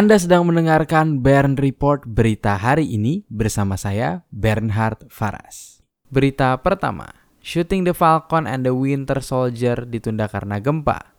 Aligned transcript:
Anda 0.00 0.16
sedang 0.16 0.48
mendengarkan 0.48 1.20
Bern 1.20 1.60
Report 1.60 2.08
berita 2.08 2.56
hari 2.56 2.88
ini 2.88 3.20
bersama 3.28 3.76
saya 3.76 4.24
Bernhard 4.32 5.04
Faras. 5.12 5.84
Berita 6.08 6.56
pertama, 6.56 7.12
Shooting 7.44 7.84
the 7.84 7.92
Falcon 7.92 8.48
and 8.48 8.64
the 8.64 8.72
Winter 8.72 9.20
Soldier 9.20 9.84
ditunda 9.84 10.24
karena 10.24 10.56
gempa. 10.56 11.12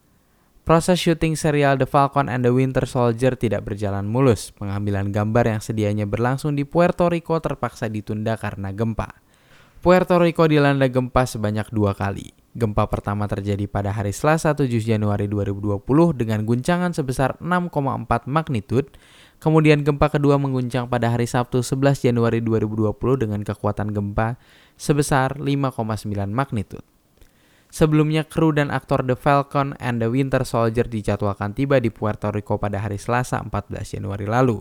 Proses 0.65 0.97
syuting 0.97 1.38
serial 1.38 1.78
The 1.78 1.86
Falcon 1.86 2.25
and 2.25 2.41
the 2.41 2.50
Winter 2.50 2.89
Soldier 2.89 3.38
tidak 3.38 3.70
berjalan 3.70 4.09
mulus. 4.09 4.50
Pengambilan 4.50 5.13
gambar 5.13 5.54
yang 5.54 5.61
sedianya 5.61 6.09
berlangsung 6.09 6.57
di 6.57 6.66
Puerto 6.66 7.05
Rico 7.05 7.38
terpaksa 7.38 7.86
ditunda 7.86 8.34
karena 8.34 8.74
gempa. 8.74 9.13
Puerto 9.86 10.18
Rico 10.18 10.50
dilanda 10.50 10.89
gempa 10.89 11.29
sebanyak 11.29 11.69
dua 11.69 11.93
kali. 11.93 12.40
Gempa 12.51 12.83
pertama 12.91 13.32
terjadi 13.32 13.64
pada 13.64 13.96
hari 13.96 14.11
Selasa 14.11 14.51
7 14.51 14.68
Januari 14.83 15.32
2020 15.32 15.87
dengan 16.19 16.43
guncangan 16.43 16.91
sebesar 16.91 17.39
6,4 17.39 18.27
magnitude. 18.27 18.91
Kemudian 19.39 19.87
gempa 19.87 20.11
kedua 20.11 20.36
mengguncang 20.36 20.91
pada 20.91 21.15
hari 21.15 21.32
Sabtu 21.32 21.64
11 21.64 22.11
Januari 22.11 22.43
2020 22.43 22.91
dengan 23.24 23.39
kekuatan 23.47 23.96
gempa 23.96 24.36
sebesar 24.75 25.39
5,9 25.39 26.11
magnitude. 26.27 26.83
Sebelumnya 27.71 28.27
kru 28.27 28.52
dan 28.52 28.68
aktor 28.68 28.99
The 29.07 29.15
Falcon 29.15 29.79
and 29.79 30.04
the 30.04 30.11
Winter 30.11 30.43
Soldier 30.43 30.91
dijadwalkan 30.91 31.55
tiba 31.55 31.79
di 31.79 31.88
Puerto 31.88 32.36
Rico 32.36 32.59
pada 32.59 32.83
hari 32.83 32.99
Selasa 32.99 33.39
14 33.39 33.95
Januari 33.95 34.27
lalu. 34.27 34.59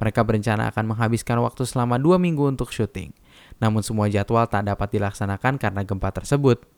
Mereka 0.00 0.24
berencana 0.24 0.72
akan 0.72 0.96
menghabiskan 0.96 1.36
waktu 1.44 1.68
selama 1.68 2.00
dua 2.00 2.16
minggu 2.16 2.48
untuk 2.48 2.72
syuting. 2.72 3.12
Namun 3.60 3.84
semua 3.84 4.08
jadwal 4.08 4.48
tak 4.48 4.64
dapat 4.64 4.88
dilaksanakan 4.88 5.60
karena 5.60 5.84
gempa 5.84 6.16
tersebut. 6.16 6.75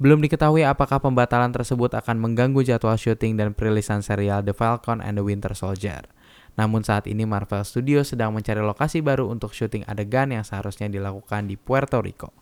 Belum 0.00 0.18
diketahui 0.24 0.64
apakah 0.64 1.02
pembatalan 1.02 1.52
tersebut 1.52 1.92
akan 1.92 2.16
mengganggu 2.16 2.64
jadwal 2.64 2.96
syuting 2.96 3.36
dan 3.36 3.52
perilisan 3.52 4.00
serial 4.00 4.40
The 4.40 4.56
Falcon 4.56 5.04
and 5.04 5.20
the 5.20 5.24
Winter 5.24 5.52
Soldier. 5.52 6.08
Namun 6.56 6.84
saat 6.84 7.08
ini 7.08 7.24
Marvel 7.24 7.64
Studios 7.64 8.12
sedang 8.12 8.36
mencari 8.36 8.60
lokasi 8.60 9.00
baru 9.00 9.28
untuk 9.28 9.56
syuting 9.56 9.88
adegan 9.88 10.32
yang 10.32 10.44
seharusnya 10.44 10.88
dilakukan 10.88 11.48
di 11.48 11.56
Puerto 11.56 12.00
Rico. 12.04 12.32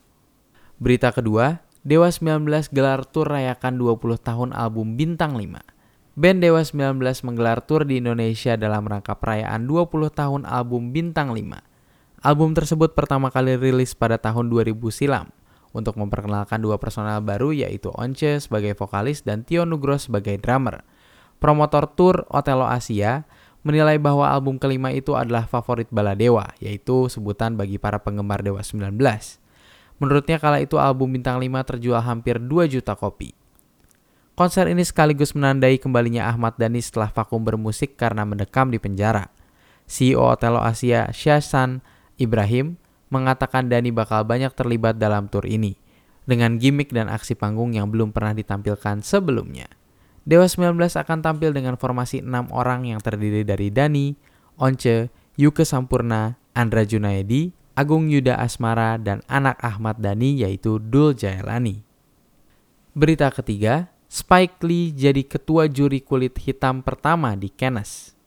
Berita 0.83 1.15
kedua, 1.15 1.63
Dewa 1.81 2.13
19 2.13 2.45
gelar 2.75 3.07
tur 3.07 3.31
rayakan 3.31 3.81
20 3.81 4.21
tahun 4.21 4.51
album 4.53 4.99
Bintang 4.99 5.39
5. 5.39 5.63
Band 6.19 6.39
Dewa 6.43 6.61
19 6.61 7.01
menggelar 7.01 7.65
tur 7.65 7.87
di 7.87 8.03
Indonesia 8.03 8.59
dalam 8.59 8.85
rangka 8.85 9.17
perayaan 9.17 9.65
20 9.65 9.89
tahun 10.11 10.43
album 10.45 10.91
Bintang 10.93 11.33
5. 11.33 11.41
Album 12.21 12.53
tersebut 12.53 12.93
pertama 12.93 13.33
kali 13.33 13.57
rilis 13.57 13.97
pada 13.97 14.21
tahun 14.21 14.53
2000 14.53 14.77
silam 14.93 15.33
untuk 15.71 15.99
memperkenalkan 15.99 16.59
dua 16.59 16.77
personal 16.77 17.23
baru 17.23 17.55
yaitu 17.55 17.91
Once 17.95 18.43
sebagai 18.43 18.75
vokalis 18.75 19.23
dan 19.23 19.47
Tio 19.47 19.63
Nugro 19.63 19.97
sebagai 19.97 20.39
drummer. 20.39 20.83
Promotor 21.41 21.89
tour 21.97 22.29
Otelo 22.29 22.69
Asia 22.69 23.25
menilai 23.61 24.01
bahwa 24.01 24.25
album 24.29 24.57
kelima 24.57 24.93
itu 24.93 25.13
adalah 25.17 25.45
favorit 25.45 25.89
bala 25.93 26.17
Dewa, 26.17 26.49
yaitu 26.61 27.13
sebutan 27.13 27.57
bagi 27.61 27.77
para 27.77 28.01
penggemar 28.01 28.41
Dewa 28.41 28.65
19. 28.65 28.97
Menurutnya 30.01 30.41
kala 30.41 30.65
itu 30.65 30.81
album 30.81 31.13
Bintang 31.13 31.37
5 31.37 31.77
terjual 31.77 32.01
hampir 32.01 32.41
2 32.41 32.73
juta 32.73 32.97
kopi. 32.97 33.37
Konser 34.33 34.73
ini 34.73 34.81
sekaligus 34.81 35.37
menandai 35.37 35.77
kembalinya 35.77 36.25
Ahmad 36.33 36.57
Dhani 36.57 36.81
setelah 36.81 37.13
vakum 37.13 37.45
bermusik 37.45 38.01
karena 38.01 38.25
mendekam 38.25 38.73
di 38.73 38.81
penjara. 38.81 39.29
CEO 39.85 40.33
Otelo 40.33 40.65
Asia, 40.65 41.13
Syahsan 41.13 41.85
Ibrahim, 42.17 42.80
mengatakan 43.11 43.67
Dani 43.67 43.91
bakal 43.91 44.23
banyak 44.25 44.55
terlibat 44.55 44.97
dalam 44.97 45.27
tur 45.27 45.45
ini, 45.45 45.77
dengan 46.25 46.57
gimmick 46.57 46.95
dan 46.95 47.11
aksi 47.11 47.35
panggung 47.35 47.75
yang 47.75 47.91
belum 47.91 48.15
pernah 48.15 48.33
ditampilkan 48.33 49.03
sebelumnya. 49.03 49.67
Dewa 50.23 50.47
19 50.47 50.79
akan 50.79 51.19
tampil 51.21 51.51
dengan 51.51 51.75
formasi 51.75 52.23
6 52.23 52.55
orang 52.55 52.87
yang 52.87 53.03
terdiri 53.03 53.43
dari 53.43 53.69
Dani, 53.75 54.15
Once, 54.55 55.11
Yuke 55.35 55.67
Sampurna, 55.67 56.39
Andra 56.55 56.87
Junaidi, 56.87 57.51
Agung 57.75 58.07
Yuda 58.07 58.39
Asmara, 58.39 59.01
dan 59.01 59.27
anak 59.27 59.59
Ahmad 59.65 59.99
Dani 59.99 60.39
yaitu 60.39 60.79
Dul 60.79 61.19
Jailani. 61.19 61.83
Berita 62.95 63.33
ketiga, 63.33 63.91
Spike 64.11 64.61
Lee 64.67 64.93
jadi 64.95 65.23
ketua 65.25 65.67
juri 65.71 66.03
kulit 66.05 66.37
hitam 66.43 66.83
pertama 66.83 67.35
di 67.39 67.49
Cannes 67.49 68.20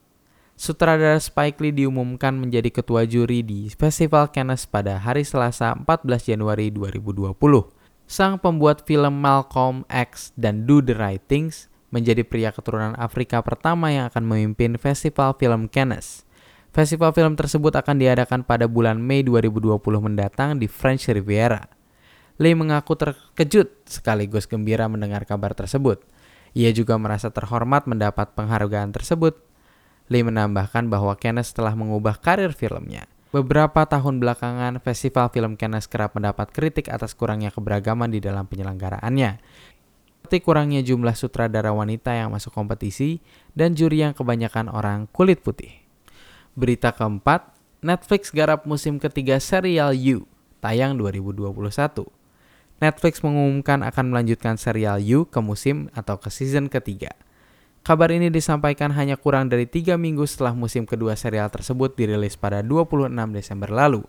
sutradara 0.64 1.20
Spike 1.20 1.60
Lee 1.60 1.76
diumumkan 1.76 2.40
menjadi 2.40 2.72
ketua 2.72 3.04
juri 3.04 3.44
di 3.44 3.68
Festival 3.68 4.32
Cannes 4.32 4.64
pada 4.64 4.96
hari 4.96 5.28
Selasa 5.28 5.76
14 5.76 6.08
Januari 6.32 6.72
2020. 6.72 7.36
Sang 8.08 8.40
pembuat 8.40 8.88
film 8.88 9.20
Malcolm 9.20 9.84
X 9.92 10.32
dan 10.40 10.64
Do 10.64 10.80
the 10.80 10.96
Right 10.96 11.20
Things 11.28 11.68
menjadi 11.92 12.24
pria 12.24 12.56
keturunan 12.56 12.96
Afrika 12.96 13.44
pertama 13.44 13.92
yang 13.92 14.08
akan 14.08 14.24
memimpin 14.24 14.80
Festival 14.80 15.36
Film 15.36 15.68
Cannes. 15.68 16.24
Festival 16.72 17.12
film 17.12 17.36
tersebut 17.36 17.76
akan 17.76 18.00
diadakan 18.00 18.48
pada 18.48 18.64
bulan 18.64 19.04
Mei 19.04 19.20
2020 19.20 19.84
mendatang 20.00 20.64
di 20.64 20.72
French 20.72 21.12
Riviera. 21.12 21.68
Lee 22.40 22.56
mengaku 22.56 22.96
terkejut 22.96 23.84
sekaligus 23.84 24.48
gembira 24.48 24.88
mendengar 24.88 25.28
kabar 25.28 25.52
tersebut. 25.52 26.08
Ia 26.56 26.72
juga 26.72 26.96
merasa 26.96 27.28
terhormat 27.30 27.84
mendapat 27.84 28.32
penghargaan 28.32 28.96
tersebut 28.96 29.53
Lee 30.12 30.26
menambahkan 30.26 30.92
bahwa 30.92 31.16
Cannes 31.16 31.52
telah 31.56 31.76
mengubah 31.78 32.20
karir 32.20 32.52
filmnya. 32.52 33.08
Beberapa 33.34 33.90
tahun 33.90 34.22
belakangan, 34.22 34.78
festival 34.84 35.34
film 35.34 35.58
Cannes 35.58 35.90
kerap 35.90 36.14
mendapat 36.14 36.54
kritik 36.54 36.86
atas 36.92 37.18
kurangnya 37.18 37.50
keberagaman 37.50 38.14
di 38.14 38.22
dalam 38.22 38.46
penyelenggaraannya. 38.46 39.42
Seperti 40.24 40.38
kurangnya 40.40 40.86
jumlah 40.86 41.18
sutradara 41.18 41.74
wanita 41.74 42.14
yang 42.14 42.32
masuk 42.32 42.54
kompetisi 42.54 43.20
dan 43.58 43.74
juri 43.74 44.06
yang 44.06 44.14
kebanyakan 44.14 44.70
orang 44.70 45.10
kulit 45.10 45.42
putih. 45.42 45.84
Berita 46.54 46.94
keempat, 46.94 47.54
Netflix 47.82 48.30
garap 48.30 48.64
musim 48.70 49.02
ketiga 49.02 49.42
serial 49.42 49.92
You, 49.98 50.30
tayang 50.62 50.96
2021. 50.96 51.52
Netflix 52.80 53.20
mengumumkan 53.26 53.82
akan 53.82 54.14
melanjutkan 54.14 54.56
serial 54.62 55.02
You 55.02 55.26
ke 55.26 55.42
musim 55.42 55.90
atau 55.92 56.22
ke 56.22 56.30
season 56.30 56.70
ketiga. 56.70 57.18
Kabar 57.84 58.16
ini 58.16 58.32
disampaikan 58.32 58.96
hanya 58.96 59.20
kurang 59.20 59.52
dari 59.52 59.68
tiga 59.68 60.00
minggu 60.00 60.24
setelah 60.24 60.56
musim 60.56 60.88
kedua 60.88 61.20
serial 61.20 61.52
tersebut 61.52 62.00
dirilis 62.00 62.40
pada 62.40 62.64
26 62.64 63.12
Desember 63.36 63.68
lalu. 63.68 64.08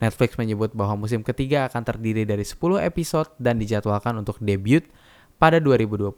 Netflix 0.00 0.40
menyebut 0.40 0.72
bahwa 0.72 1.04
musim 1.04 1.20
ketiga 1.20 1.68
akan 1.68 1.84
terdiri 1.84 2.24
dari 2.24 2.48
10 2.48 2.56
episode 2.80 3.28
dan 3.36 3.60
dijadwalkan 3.60 4.16
untuk 4.16 4.40
debut 4.40 4.88
pada 5.36 5.60
2021. 5.60 6.16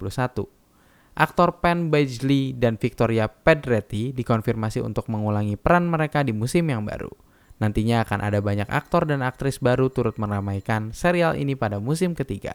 Aktor 1.19 1.59
Penn 1.59 1.91
Badgley 1.91 2.55
dan 2.55 2.79
Victoria 2.79 3.27
Pedretti 3.27 4.15
dikonfirmasi 4.15 4.79
untuk 4.79 5.11
mengulangi 5.11 5.59
peran 5.59 5.91
mereka 5.91 6.23
di 6.23 6.31
musim 6.31 6.71
yang 6.71 6.87
baru. 6.87 7.11
Nantinya 7.59 8.07
akan 8.07 8.23
ada 8.23 8.39
banyak 8.39 8.71
aktor 8.71 9.11
dan 9.11 9.27
aktris 9.27 9.59
baru 9.59 9.91
turut 9.91 10.23
meramaikan 10.23 10.95
serial 10.95 11.35
ini 11.35 11.59
pada 11.59 11.83
musim 11.83 12.15
ketiga. 12.15 12.55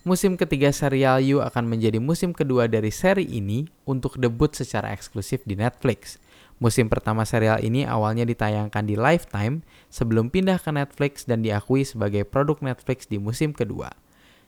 Musim 0.00 0.40
ketiga 0.40 0.72
serial 0.72 1.20
You 1.20 1.44
akan 1.44 1.68
menjadi 1.68 2.00
musim 2.00 2.32
kedua 2.32 2.64
dari 2.72 2.88
seri 2.88 3.28
ini 3.28 3.68
untuk 3.84 4.16
debut 4.16 4.48
secara 4.48 4.96
eksklusif 4.96 5.44
di 5.44 5.60
Netflix. 5.60 6.16
Musim 6.56 6.88
pertama 6.88 7.28
serial 7.28 7.60
ini 7.60 7.84
awalnya 7.84 8.24
ditayangkan 8.24 8.88
di 8.88 8.96
Lifetime 8.96 9.60
sebelum 9.92 10.32
pindah 10.32 10.56
ke 10.56 10.72
Netflix 10.72 11.28
dan 11.28 11.44
diakui 11.44 11.84
sebagai 11.84 12.24
produk 12.24 12.64
Netflix 12.64 13.12
di 13.12 13.20
musim 13.20 13.52
kedua. 13.52 13.92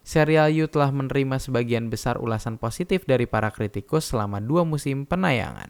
Serial 0.01 0.49
You 0.49 0.73
telah 0.73 0.89
menerima 0.89 1.37
sebagian 1.37 1.93
besar 1.93 2.17
ulasan 2.17 2.57
positif 2.57 3.05
dari 3.05 3.29
para 3.29 3.53
kritikus 3.53 4.09
selama 4.09 4.41
dua 4.41 4.65
musim 4.65 5.05
penayangan. 5.05 5.69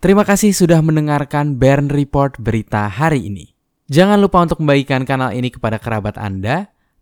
Terima 0.00 0.24
kasih 0.24 0.56
sudah 0.56 0.80
mendengarkan 0.80 1.60
Bern 1.60 1.92
Report 1.92 2.40
berita 2.40 2.88
hari 2.88 3.28
ini. 3.28 3.52
Jangan 3.92 4.16
lupa 4.24 4.40
untuk 4.40 4.64
membagikan 4.64 5.04
kanal 5.04 5.36
ini 5.36 5.52
kepada 5.52 5.76
kerabat 5.76 6.16
Anda, 6.16 6.71